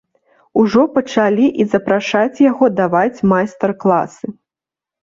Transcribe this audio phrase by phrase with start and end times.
[0.61, 4.25] Ужо пачалі і запрашаць яго даваць майстар-класы.